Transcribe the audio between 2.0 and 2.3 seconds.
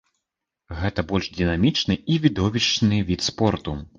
і